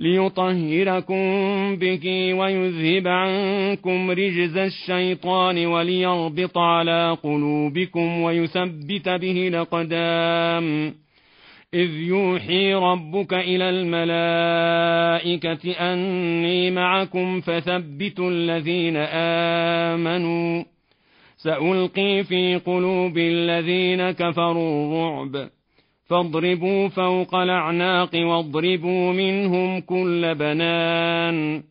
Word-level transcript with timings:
ليطهركم 0.00 1.22
به 1.76 2.34
ويذهب 2.34 3.08
عنكم 3.08 4.10
رجز 4.10 4.56
الشيطان 4.56 5.66
وليربط 5.66 6.58
على 6.58 7.16
قلوبكم 7.22 8.20
ويثبت 8.20 9.08
به 9.08 9.48
الأقدام. 9.48 10.94
إذ 11.74 11.90
يوحي 11.90 12.74
ربك 12.74 13.34
إلى 13.34 13.70
الملائكة 13.70 15.12
أني 15.72 16.70
معكم 16.70 17.40
فثبتوا 17.40 18.30
الذين 18.30 18.96
آمنوا. 19.92 20.64
سألقي 21.36 22.24
في 22.24 22.56
قلوب 22.56 23.18
الذين 23.18 24.10
كفروا 24.10 24.86
الرعب. 24.86 25.59
فاضربوا 26.10 26.88
فوق 26.88 27.34
الأعناق 27.34 28.10
واضربوا 28.14 29.12
منهم 29.12 29.80
كل 29.80 30.34
بنان. 30.34 31.62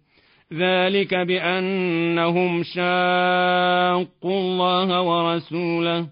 ذلك 0.54 1.16
بأنهم 1.16 2.64
شاقوا 2.64 4.40
الله 4.40 5.02
ورسوله. 5.02 6.08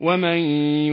ومن 0.00 0.38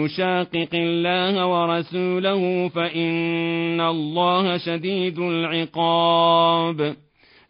يشاقق 0.04 0.70
الله 0.74 1.46
ورسوله 1.46 2.68
فإن 2.68 3.82
الله 3.82 4.58
شديد 4.58 5.20
العقاب. 5.20 6.96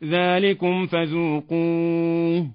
ذلكم 0.03 0.85
فذوقوه 0.85 2.45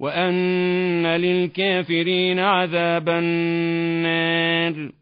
وأن 0.00 1.06
للكافرين 1.06 2.38
عذاب 2.38 3.08
النار. 3.08 5.01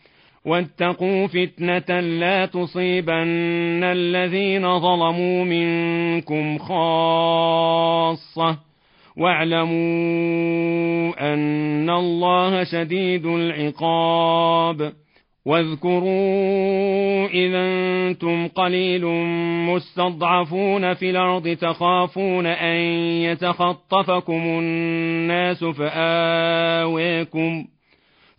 واتقوا 0.45 1.27
فتنة 1.27 1.99
لا 1.99 2.45
تصيبن 2.45 3.83
الذين 3.83 4.79
ظلموا 4.79 5.43
منكم 5.43 6.57
خاصة. 6.57 8.57
واعلموا 9.17 9.73
أن 11.33 11.89
الله 11.89 12.63
شديد 12.63 13.25
العقاب. 13.25 14.93
واذكروا 15.45 17.27
إذا 17.27 17.65
أنتم 17.65 18.47
قليل 18.47 19.05
مستضعفون 19.65 20.93
في 20.93 21.09
الأرض 21.09 21.47
تخافون 21.47 22.45
أن 22.45 22.75
يتخطفكم 23.21 24.33
الناس 24.33 25.63
فآويكم 25.63 27.63
ۖ. 27.63 27.80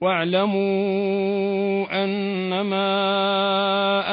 واعلموا 0.00 1.86
أنما 2.04 2.86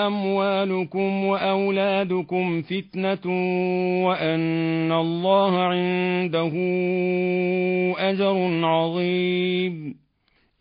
أموالكم 0.07 1.25
وأولادكم 1.25 2.61
فتنة 2.61 3.25
وأن 4.07 4.91
الله 4.91 5.59
عنده 5.63 6.53
أجر 7.99 8.65
عظيم. 8.65 10.02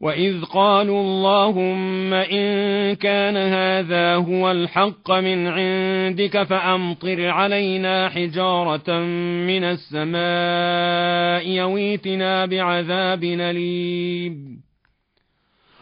واذ 0.00 0.44
قالوا 0.44 1.00
اللهم 1.00 2.14
ان 2.14 2.94
كان 2.94 3.36
هذا 3.36 4.14
هو 4.14 4.50
الحق 4.50 5.10
من 5.10 5.46
عندك 5.46 6.42
فامطر 6.42 7.28
علينا 7.28 8.08
حجاره 8.08 9.00
من 9.46 9.64
السماء 9.64 11.48
يويتنا 11.48 12.46
بعذاب 12.46 13.24
اليم 13.24 14.60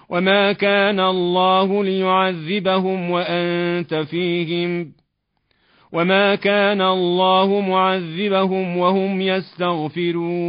وما 0.08 0.52
كان 0.52 1.00
الله 1.00 1.84
ليعذبهم 1.84 3.10
وانت 3.10 3.94
فيهم 3.94 4.92
وما 5.92 6.34
كان 6.34 6.82
الله 6.82 7.60
معذبهم 7.60 8.76
وهم 8.76 9.20
يستغفرون 9.20 10.48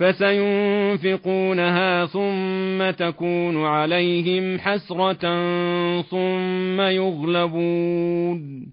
فسينفقونها 0.00 2.06
ثم 2.06 2.90
تكون 2.90 3.64
عليهم 3.64 4.58
حسرة 4.58 5.22
ثم 6.02 6.80
يغلبون. 6.80 8.66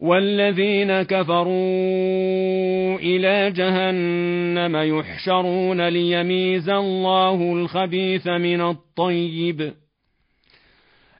والذين 0.00 1.02
كفروا 1.02 2.98
إلى 2.98 3.50
جهنم 3.50 4.98
يحشرون 4.98 5.88
ليميز 5.88 6.68
الله 6.68 7.52
الخبيث 7.52 8.26
من 8.26 8.60
الطيب. 8.60 9.72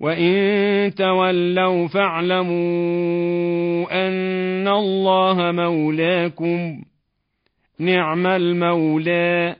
وان 0.00 0.94
تولوا 0.94 1.88
فاعلموا 1.88 2.56
ان 4.08 4.68
الله 4.68 5.52
مولاكم 5.52 6.82
نعم 7.78 8.26
المولى 8.26 9.56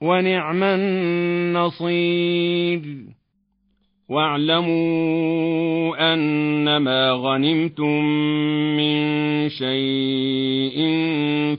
ونعم 0.00 0.62
النصير 0.62 2.80
واعلموا 4.08 6.14
انما 6.14 7.12
غنمتم 7.12 8.04
من 8.76 8.98
شيء 9.48 10.49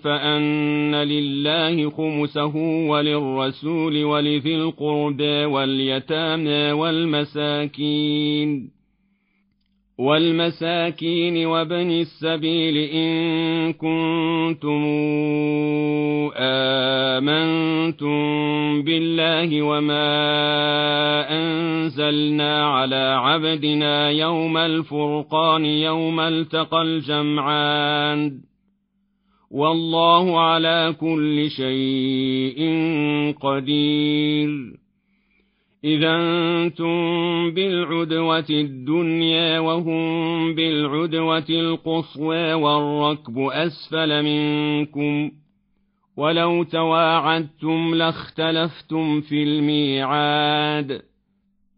فأن 0.04 0.96
لله 0.96 1.90
خمسه 1.90 2.56
وللرسول 2.90 4.04
ولذي 4.04 4.56
القربى 4.56 5.46
واليتامى 5.46 6.72
والمساكين 6.72 8.82
والمساكين 10.02 11.46
وبن 11.46 11.92
السبيل 11.92 12.78
إن 12.78 13.74
كنتم 13.74 14.82
آمنتم 17.18 18.18
بالله 18.84 19.62
وما 19.62 20.10
أنزلنا 21.30 22.66
على 22.66 23.16
عبدنا 23.20 24.10
يوم 24.10 24.58
الفرقان 24.58 25.66
يوم 25.66 26.20
التقى 26.20 26.82
الجمعان. 26.82 28.51
والله 29.54 30.40
على 30.40 30.96
كل 31.00 31.50
شيء 31.50 32.62
قدير. 33.42 34.50
إذا 35.84 36.16
أنتم 36.16 36.96
بالعدوة 37.52 38.46
الدنيا 38.50 39.60
وهم 39.60 40.56
بالعدوة 40.56 41.46
القصوى 41.50 42.54
والركب 42.54 43.40
أسفل 43.40 44.24
منكم. 44.24 45.32
ولو 46.18 46.64
تواعدتم 46.64 47.96
لاختلفتم 47.96 49.22
في 49.22 49.44
الميعاد. 49.44 51.11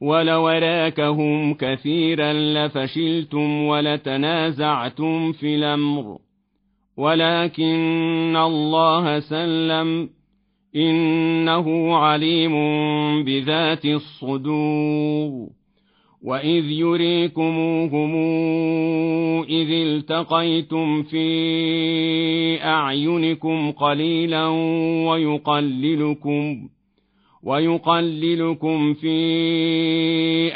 ولو 0.00 0.48
راكهم 0.48 1.54
كثيرا 1.54 2.32
لفشلتم 2.32 3.62
ولتنازعتم 3.62 5.32
في 5.32 5.54
الأمر. 5.54 6.18
ولكن 6.96 8.36
الله 8.36 9.20
سلم 9.20 10.08
إنه 10.76 11.96
عليم 11.96 12.54
بذات 13.24 13.84
الصدور. 13.84 15.48
وإذ 16.24 16.64
يريكموهم 16.64 18.14
إذ 19.42 19.70
التقيتم 19.70 21.02
في 21.02 22.64
أعينكم 22.64 23.70
قليلا 23.70 24.46
ويقللكم. 25.08 26.68
ويقللكم 27.42 28.94
في 28.94 29.18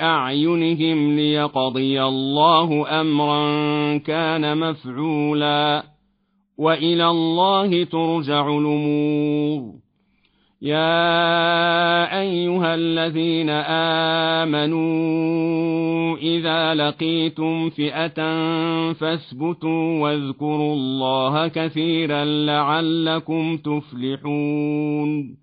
أعينهم 0.03 1.17
ليقضي 1.17 2.03
الله 2.03 3.01
أمرا 3.01 3.99
كان 3.99 4.59
مفعولا. 4.59 5.85
وإلى 6.59 7.11
الله 7.11 7.85
ترجع 7.85 8.49
الأمور. 8.49 9.73
يا 10.63 12.21
أيها 12.21 12.75
الذين 12.75 13.51
آمنوا 14.41 16.17
إذا 16.17 16.75
لقيتم 16.75 17.71
فئة 17.71 18.17
فاثبتوا 18.93 20.01
واذكروا 20.03 20.75
الله 20.75 21.49
كثيرا 21.49 22.25
لعلكم 22.25 23.57
تفلحون. 23.57 25.43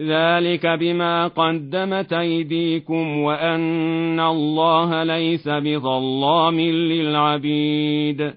ذلك 0.00 0.66
بما 0.66 1.28
قدمت 1.28 2.12
أيديكم 2.12 3.18
وأن 3.18 4.20
الله 4.20 5.02
ليس 5.02 5.48
بظلام 5.48 6.60
للعبيد 6.60 8.32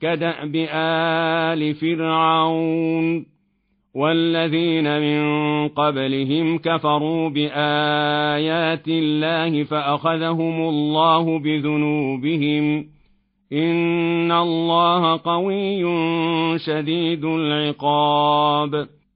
كدأب 0.00 0.66
آل 0.72 1.74
فرعون 1.74 3.26
والذين 3.94 5.00
من 5.00 5.22
قبلهم 5.68 6.58
كفروا 6.58 7.28
بآيات 7.28 8.88
الله 8.88 9.64
فأخذهم 9.64 10.68
الله 10.68 11.38
بذنوبهم 11.38 12.86
إن 13.52 14.32
الله 14.32 15.20
قوي 15.24 15.82
شديد 16.58 17.24
العقاب 17.24 18.95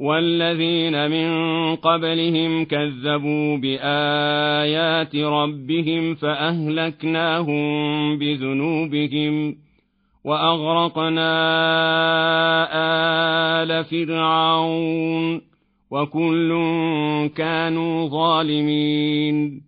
والذين 0.00 1.10
من 1.10 1.28
قبلهم 1.76 2.64
كذبوا 2.64 3.56
بآيات 3.56 5.16
ربهم 5.16 6.14
فأهلكناهم 6.14 7.68
بذنوبهم 8.18 9.56
وأغرقنا 10.24 11.30
آل 13.62 13.84
فرعون 13.84 15.40
وكل 15.90 16.50
كانوا 17.36 18.08
ظالمين 18.08 19.67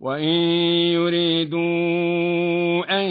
وان 0.00 0.28
يريدوا 0.92 1.60
ان 3.00 3.06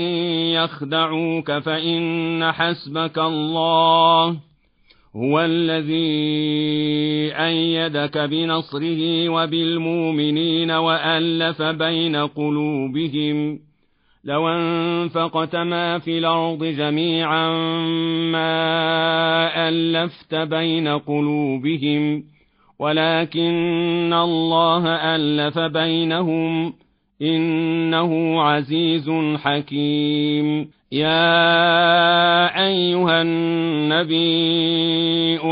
يخدعوك 0.53 1.51
فان 1.51 2.51
حسبك 2.51 3.17
الله 3.17 4.37
هو 5.15 5.41
الذي 5.41 6.09
إيدك 7.35 8.17
بنصره 8.17 9.29
وبالمؤمنين 9.29 10.71
والف 10.71 11.61
بين 11.61 12.15
قلوبهم 12.15 13.59
لو 14.23 14.49
انفقت 14.49 15.55
ما 15.55 15.99
في 15.99 16.17
الأرض 16.17 16.63
جميعا 16.63 17.51
ما 18.31 19.69
الفت 19.69 20.35
بين 20.35 20.87
قلوبهم 20.87 22.23
ولكن 22.79 24.13
الله 24.13 24.87
ألف 25.15 25.59
بينهم 25.59 26.73
إنه 27.21 28.41
عزيز 28.41 29.11
حكيم. 29.35 30.69
يا 30.91 32.65
أيها 32.67 33.21
النبي 33.21 34.19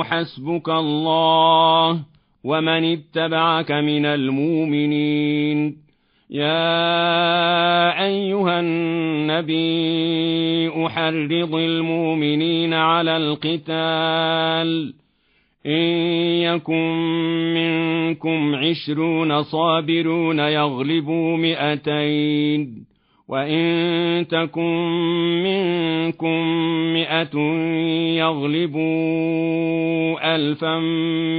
حسبك 0.04 0.70
الله 0.70 2.00
ومن 2.44 2.94
اتبعك 2.94 3.72
من 3.72 4.06
المؤمنين. 4.06 5.78
يا 6.30 8.04
أيها 8.06 8.60
النبي 8.60 9.68
أحرض 10.86 11.56
المؤمنين 11.56 12.74
على 12.74 13.18
القتال. 13.18 14.94
إن 15.68 15.82
يكن 16.42 16.94
منكم 17.54 18.56
عشرون 18.56 19.44
صابرون 19.44 20.40
يغلبوا 20.40 21.38
مئتين 21.38 22.86
وإن 23.28 24.28
تكن 24.28 24.88
منكم 25.44 26.48
مئة 26.94 27.38
يغلبوا 28.18 29.16
ألفا 30.36 30.80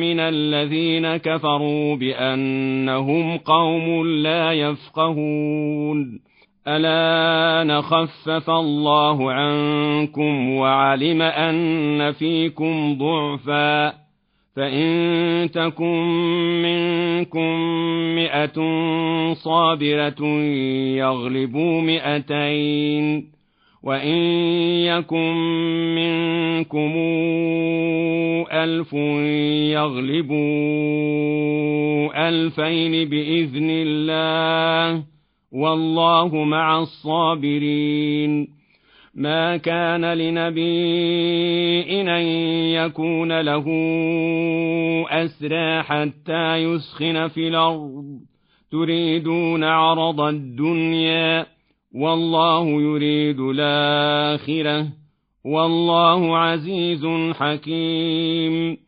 من 0.01 0.21
الذين 0.21 1.17
كفروا 1.17 1.97
بأنهم 1.97 3.37
قوم 3.37 4.07
لا 4.07 4.53
يفقهون 4.53 6.21
ألا 6.69 7.65
نخفف 7.65 8.51
الله 8.51 9.33
عنكم 9.33 10.51
وعلم 10.51 11.23
أن 11.23 12.13
فيكم 12.13 12.99
ضعفاً 12.99 14.08
فإن 14.59 15.51
تكن 15.51 16.03
منكم 16.63 17.51
مئة 18.15 18.59
صابرة 19.33 20.27
يغلبوا 20.99 21.81
مئتين 21.81 23.31
وإن 23.83 24.17
يكن 24.83 25.35
منكم 25.95 26.93
ألف 28.53 28.93
يغلبوا 29.73 30.39
ألفين 32.29 33.09
بإذن 33.09 33.71
الله 33.71 35.05
والله 35.53 36.45
مع 36.45 36.79
الصابرين. 36.79 38.58
ما 39.19 39.57
كان 39.57 40.05
لنبي 40.05 41.83
أن 42.01 42.23
يكون 42.73 43.41
له 43.41 43.65
أسرى 45.11 45.83
حتى 45.83 46.57
يسخن 46.57 47.29
في 47.29 47.49
الأرض. 47.49 48.21
تريدون 48.71 49.65
عرض 49.65 50.21
الدنيا 50.21 51.47
والله 51.95 52.69
يريد 52.69 53.41
الآخرة 53.41 54.87
والله 55.45 56.39
عزيز 56.39 57.07
حكيم. 57.35 58.88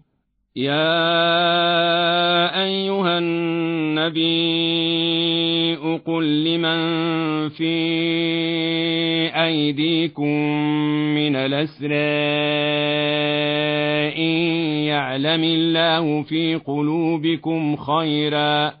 يا 0.55 0.83
أيها 2.63 3.17
النبي 3.17 4.51
قل 6.05 6.43
لمن 6.43 6.79
في 7.49 7.75
أيديكم 9.43 10.37
من 11.15 11.35
الأسرى 11.35 11.95
إن 14.17 14.31
يعلم 14.87 15.43
الله 15.43 16.21
في 16.23 16.55
قلوبكم 16.55 17.75
خيرا. 17.75 18.80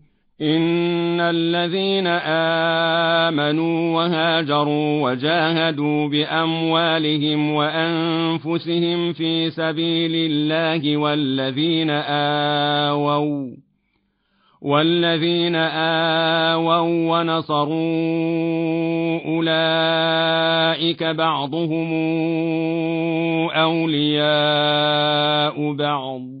إن 0.41 1.19
الذين 1.19 2.07
آمنوا 3.27 3.95
وهاجروا 3.95 5.09
وجاهدوا 5.09 6.07
بأموالهم 6.07 7.51
وأنفسهم 7.53 9.13
في 9.13 9.49
سبيل 9.49 10.31
الله 10.31 10.97
والذين 10.97 11.89
آووا 12.89 13.55
والذين 14.61 15.55
آووا 15.55 17.19
ونصروا 17.19 17.71
أولئك 19.25 21.03
بعضهم 21.03 21.93
أولياء 23.51 24.93
بعض 25.73 26.40